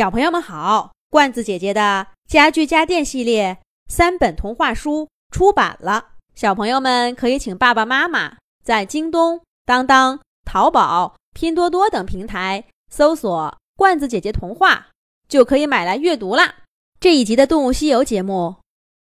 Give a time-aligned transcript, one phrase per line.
[0.00, 14.88] 小朋友们好，罐子姐姐的家具家电系列三本童话书出版了，小朋友们可以请爸爸妈妈在京东、当当、淘宝、拼多多等平台搜索“罐子姐姐童话”，
[15.28, 16.54] 就可以买来阅读啦。
[16.98, 18.54] 这一集的《动物西游》节目，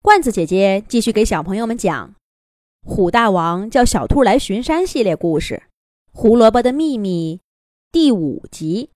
[0.00, 2.10] 罐子姐姐继续给小朋友们讲
[2.88, 5.64] 《虎大王叫小兔来巡山》系列故事，
[6.16, 7.38] 《胡萝卜的秘密》
[7.90, 8.90] 第五集。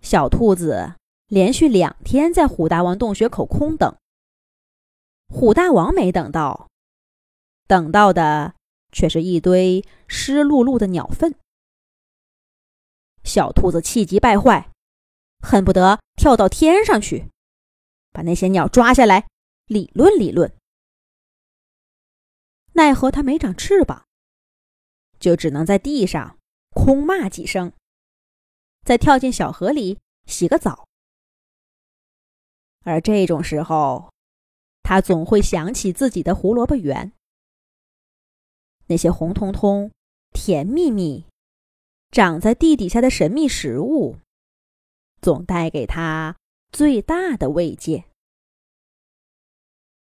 [0.00, 0.92] 小兔子
[1.28, 3.96] 连续两天在虎大王洞穴口空等，
[5.28, 6.68] 虎大王没等到，
[7.66, 8.54] 等到的
[8.92, 11.34] 却是一堆湿漉漉的鸟粪。
[13.24, 14.70] 小兔子气急败坏，
[15.40, 17.28] 恨不得跳到天上去，
[18.10, 19.28] 把那些鸟抓下来
[19.66, 20.56] 理论理论。
[22.72, 24.06] 奈何它没长翅膀，
[25.20, 26.38] 就只能在地上
[26.70, 27.74] 空骂几声。
[28.82, 30.87] 再跳进小河里洗个澡，
[32.88, 34.10] 而这种时候，
[34.82, 37.12] 他总会想起自己的胡萝卜园。
[38.86, 39.90] 那些红彤彤、
[40.32, 41.26] 甜蜜蜜、
[42.10, 44.16] 长在地底下的神秘食物，
[45.20, 46.36] 总带给他
[46.72, 48.04] 最大的慰藉。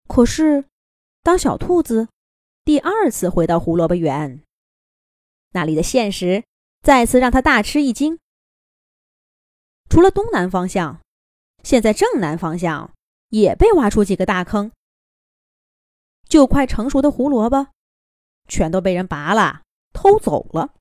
[0.07, 0.65] 可是，
[1.21, 2.07] 当小兔子
[2.63, 4.41] 第二次回到胡萝卜园，
[5.51, 6.45] 那里的现实
[6.81, 8.17] 再次让他大吃一惊。
[9.89, 11.01] 除了东南方向，
[11.63, 12.93] 现在正南方向
[13.29, 14.71] 也被挖出几个大坑。
[16.27, 17.67] 就快成熟的胡萝卜，
[18.47, 20.73] 全都被人拔了、偷走了。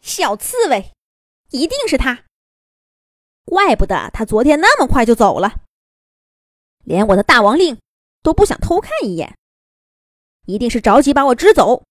[0.00, 0.92] 小刺猬，
[1.50, 2.24] 一定是他！
[3.44, 5.62] 怪不得他昨天那么快就走了，
[6.84, 7.78] 连我的大王令
[8.22, 9.36] 都不想偷看一眼，
[10.46, 11.84] 一定是着急把我支走，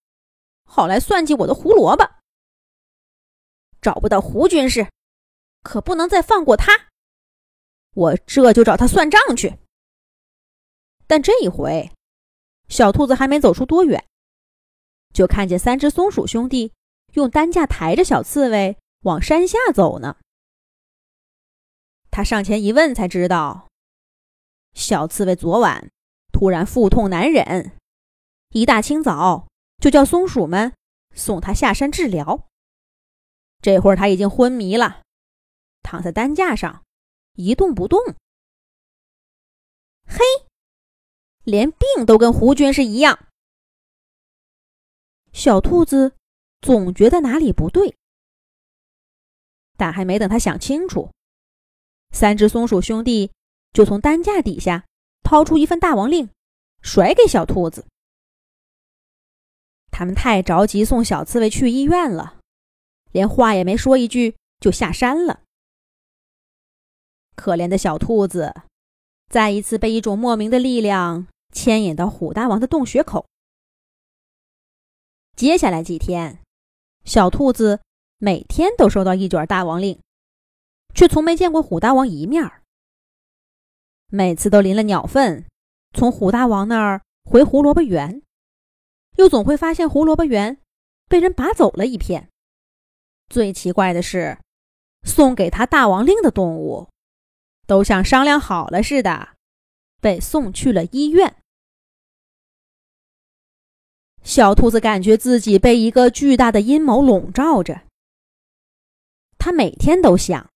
[0.63, 2.09] 好来算计我的胡萝卜。
[3.81, 4.87] 找不到胡军士。
[5.61, 6.88] 可不能再放过他！
[7.99, 9.57] 我这就找他算账去。
[11.05, 11.91] 但这一回，
[12.69, 14.05] 小兔子还没走出多远，
[15.13, 16.71] 就看见三只松鼠兄弟
[17.13, 20.15] 用担架抬着小刺猬往山下走呢。
[22.09, 23.67] 他上前一问，才知道，
[24.73, 25.91] 小刺猬昨晚
[26.31, 27.77] 突然腹痛难忍，
[28.51, 30.73] 一大清早就叫松鼠们
[31.13, 32.47] 送他下山治疗。
[33.61, 35.01] 这会儿他已经昏迷了。
[35.81, 36.83] 躺在担架上，
[37.39, 37.97] 一动不动。
[40.05, 40.19] 嘿，
[41.45, 43.27] 连病都跟胡军是一样。
[45.31, 46.11] 小兔子
[46.59, 47.95] 总觉得哪里不对，
[49.77, 51.11] 但还没等他想清楚，
[52.11, 53.31] 三只松鼠兄弟
[53.71, 54.85] 就从担架底下
[55.23, 56.29] 掏出一份大王令，
[56.81, 57.87] 甩给小兔子。
[59.91, 62.41] 他们太着急送小刺猬去医院了，
[63.13, 65.43] 连话也没说一句就下山了。
[67.39, 68.53] 可怜的小兔子，
[69.29, 73.25] 再一次被一种莫名的力量牵引到虎大王的洞穴口。
[75.37, 76.39] 接下来几天，
[77.05, 77.79] 小兔子
[78.17, 79.97] 每天都收到一卷大王令，
[80.93, 82.61] 却从没见过虎大王一面儿。
[84.07, 85.45] 每次都淋了鸟粪，
[85.93, 88.21] 从虎大王那儿回胡萝卜园，
[89.15, 90.59] 又总会发现胡萝卜园
[91.07, 92.27] 被人拔走了一片。
[93.29, 94.37] 最奇怪的是，
[95.03, 96.89] 送给他大王令的动物。
[97.69, 99.35] 都像商量好了似的，
[100.01, 101.35] 被送去了医院。
[104.23, 107.81] 小兔子感觉自己被一个巨大的阴谋笼罩着。
[109.37, 110.49] 他每天都想：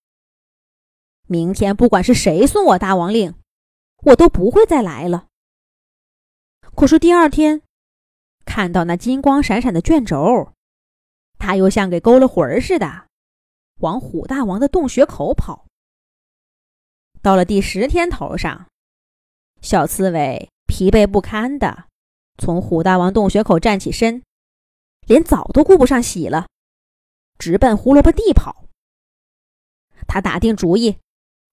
[1.27, 3.35] 明天不管是谁送我大王令，
[4.05, 5.27] 我都不会再来了。
[6.73, 7.61] 可是第二天，
[8.43, 10.51] 看到那金光闪闪的卷轴，
[11.37, 13.07] 他又像给勾了魂儿似的，
[13.81, 15.67] 往虎大王的洞穴口跑。
[17.23, 18.67] 到了第十天头上，
[19.61, 21.85] 小刺猬疲惫不堪的
[22.37, 24.21] 从虎大王洞穴口站起身，
[25.07, 26.47] 连澡都顾不上洗了，
[27.39, 28.65] 直奔胡萝卜地跑。
[30.05, 30.97] 他打定主意，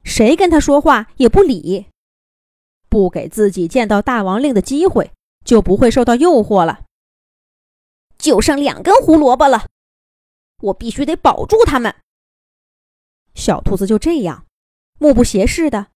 [0.03, 1.87] 谁跟他说话也不理，
[2.89, 5.13] 不给自己见到大王令的机会，
[5.45, 6.85] 就不会受到诱惑了。
[8.19, 9.69] 就剩两根胡萝卜了，
[10.63, 11.95] 我必须得保住它们。
[13.37, 14.47] 小兔子就这样。
[15.03, 15.87] 目不斜视的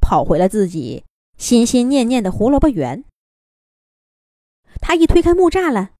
[0.00, 1.04] 跑回了自己
[1.36, 3.04] 心心念念的胡萝卜园。
[4.80, 5.94] 他一推开木栅栏，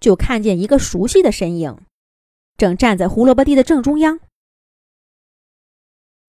[0.00, 1.84] 就看见一个熟悉的身影，
[2.56, 4.20] 正站在胡萝卜地的正中央。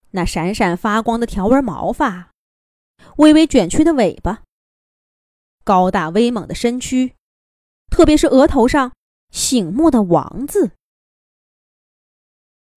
[0.09, 2.33] 那闪闪发光的条纹毛发，
[3.15, 4.43] 微微卷曲的尾巴，
[5.63, 7.15] 高大威猛的身躯，
[7.89, 8.91] 特别是额头上
[9.29, 10.71] 醒目的“王”字。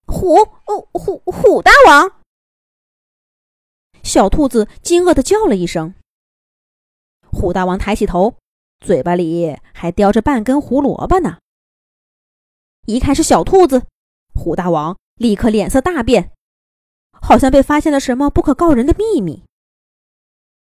[0.07, 2.24] 虎，哦，虎虎大王。
[4.05, 5.95] 小兔子惊愕的叫了一声。
[7.33, 8.37] 虎大王抬起头，
[8.79, 11.39] 嘴巴里还叼着半根胡萝卜呢。
[12.87, 13.87] 一看是小兔子，
[14.35, 16.33] 虎大王立刻脸色大变，
[17.13, 19.43] 好像被发现了什么不可告人的秘密。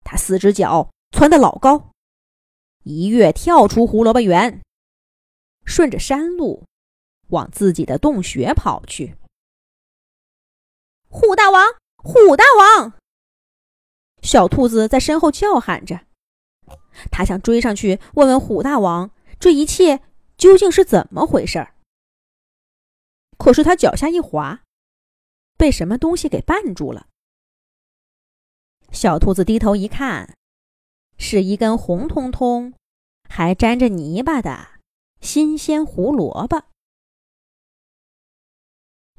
[0.05, 1.93] 他四只脚窜得老高，
[2.83, 4.61] 一跃跳出胡萝卜园，
[5.65, 6.63] 顺着山路
[7.29, 9.17] 往自己的洞穴跑去。
[11.09, 11.65] 虎大王，
[11.97, 12.93] 虎大王！
[14.25, 16.07] 小兔子在身后叫喊着，
[17.13, 20.01] 他想追上去问问虎大王，这一切
[20.39, 21.75] 究竟是怎么回事儿。
[23.37, 24.63] 可是他脚下一滑，
[25.59, 27.07] 被什么东西给绊住了。
[28.91, 30.35] 小兔子低头一看，
[31.19, 32.73] 是一根红彤彤、
[33.29, 34.81] 还沾着泥巴的
[35.21, 36.65] 新鲜胡萝卜。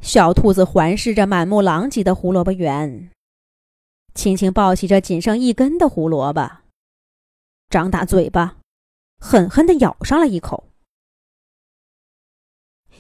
[0.01, 3.11] 小兔子环视着满目狼藉的胡萝卜园，
[4.15, 6.63] 轻轻抱起这仅剩一根的胡萝卜，
[7.69, 8.57] 张大嘴巴，
[9.19, 10.71] 狠狠的咬上了一口。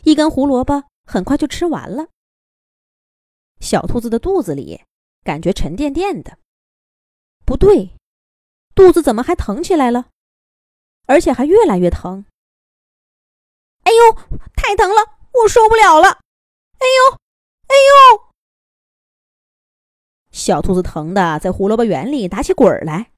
[0.03, 2.09] 一根胡萝卜很快就吃完了，
[3.59, 4.83] 小兔子的肚子里
[5.23, 6.37] 感觉沉甸甸的。
[7.45, 7.95] 不对，
[8.75, 10.09] 肚子怎么还疼起来了？
[11.07, 12.25] 而且还越来越疼！
[13.83, 14.13] 哎呦，
[14.55, 16.09] 太疼了，我受不了了！
[16.09, 17.17] 哎呦，
[17.67, 18.34] 哎呦！
[20.35, 23.11] 小兔子疼的在胡萝卜园里打起滚来。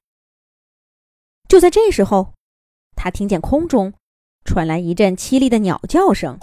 [1.48, 2.32] 就在这时候，
[2.94, 3.92] 它听见空中
[4.44, 6.38] 传来一阵凄厉的鸟叫声：“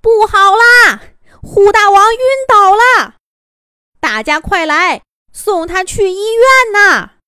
[0.00, 1.02] 不好啦，
[1.42, 3.16] 虎大王晕倒了！
[4.00, 7.18] 大家快来！”送他去医院呐！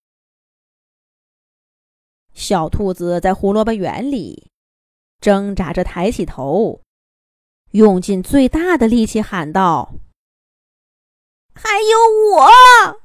[2.32, 4.50] 小兔子在胡萝卜园里
[5.20, 6.81] 挣扎着抬起头，
[7.72, 9.93] 用尽最大的力气喊道
[11.54, 11.99] ：“还有
[12.37, 13.01] 我